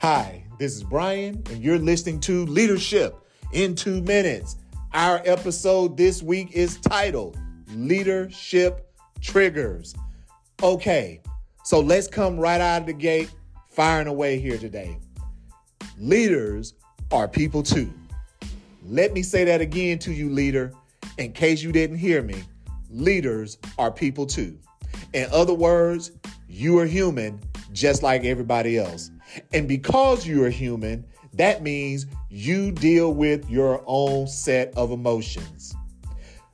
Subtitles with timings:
[0.00, 3.16] Hi, this is Brian, and you're listening to Leadership
[3.52, 4.54] in Two Minutes.
[4.94, 7.36] Our episode this week is titled
[7.74, 9.96] Leadership Triggers.
[10.62, 11.20] Okay,
[11.64, 13.28] so let's come right out of the gate,
[13.66, 14.96] firing away here today.
[15.98, 16.74] Leaders
[17.10, 17.92] are people too.
[18.84, 20.72] Let me say that again to you, leader,
[21.18, 22.44] in case you didn't hear me.
[22.88, 24.60] Leaders are people too.
[25.12, 26.12] In other words,
[26.48, 27.40] you are human
[27.72, 29.10] just like everybody else.
[29.52, 35.74] And because you are human, that means you deal with your own set of emotions.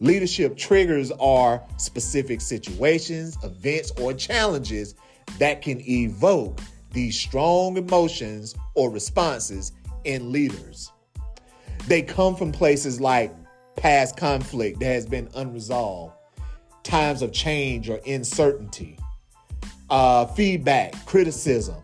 [0.00, 4.94] Leadership triggers are specific situations, events, or challenges
[5.38, 6.60] that can evoke
[6.92, 9.72] these strong emotions or responses
[10.04, 10.92] in leaders.
[11.88, 13.34] They come from places like
[13.76, 16.14] past conflict that has been unresolved,
[16.82, 18.98] times of change or uncertainty,
[19.88, 21.76] uh, feedback, criticism,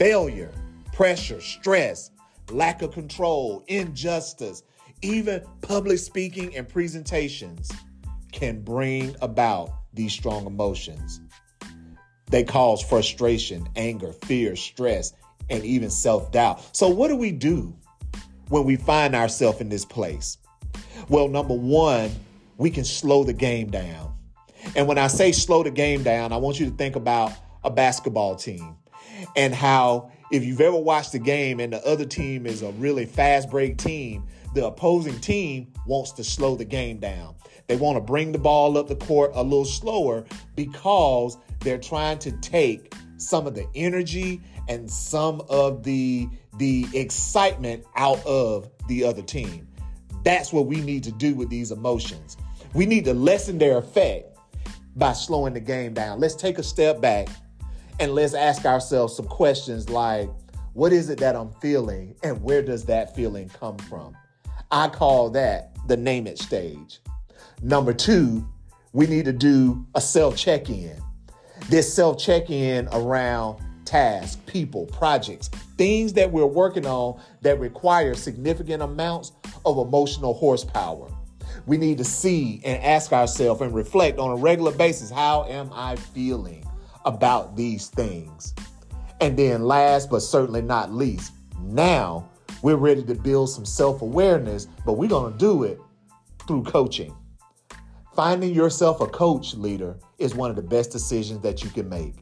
[0.00, 0.50] failure,
[0.94, 2.10] pressure, stress,
[2.50, 4.62] lack of control, injustice,
[5.02, 7.70] even public speaking and presentations
[8.32, 11.20] can bring about these strong emotions.
[12.30, 15.12] They cause frustration, anger, fear, stress,
[15.50, 16.74] and even self doubt.
[16.74, 17.76] So, what do we do
[18.48, 20.38] when we find ourselves in this place?
[21.10, 22.10] Well, number one,
[22.56, 24.14] we can slow the game down.
[24.74, 27.32] And when I say slow the game down, I want you to think about
[27.64, 28.78] a basketball team
[29.36, 33.04] and how if you've ever watched the game and the other team is a really
[33.04, 37.34] fast break team, the opposing team wants to slow the game down.
[37.66, 40.24] They want to bring the ball up the court a little slower
[40.56, 46.28] because they're trying to take some of the energy and some of the
[46.58, 49.66] the excitement out of the other team.
[50.24, 52.36] That's what we need to do with these emotions.
[52.74, 54.36] We need to lessen their effect
[54.96, 56.20] by slowing the game down.
[56.20, 57.28] Let's take a step back
[58.00, 60.28] and let's ask ourselves some questions like
[60.72, 64.16] what is it that I'm feeling and where does that feeling come from?
[64.70, 67.00] I call that the name it stage.
[67.62, 68.46] Number two,
[68.92, 70.96] we need to do a self check in.
[71.68, 78.14] This self check in around tasks, people, projects, things that we're working on that require
[78.14, 79.32] significant amounts
[79.66, 81.10] of emotional horsepower.
[81.66, 85.70] We need to see and ask ourselves and reflect on a regular basis how am
[85.74, 86.64] I feeling
[87.04, 88.54] about these things?
[89.20, 92.28] And then, last but certainly not least, now
[92.62, 95.80] we're ready to build some self awareness, but we're going to do it
[96.46, 97.14] through coaching.
[98.14, 102.16] Finding yourself a coach leader is one of the best decisions that you can make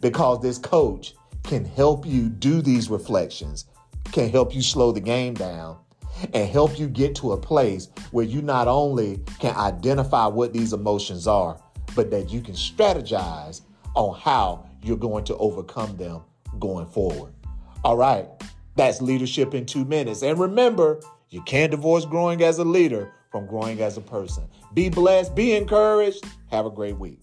[0.00, 3.66] because this coach can help you do these reflections,
[4.12, 5.78] can help you slow the game down,
[6.34, 10.72] and help you get to a place where you not only can identify what these
[10.72, 11.60] emotions are,
[11.96, 13.62] but that you can strategize
[13.94, 16.22] on how you're going to overcome them
[16.58, 17.32] going forward.
[17.84, 18.26] All right,
[18.76, 20.22] that's leadership in two minutes.
[20.22, 24.44] And remember, you can't divorce growing as a leader from growing as a person.
[24.74, 26.24] Be blessed, be encouraged.
[26.50, 27.20] Have a great week.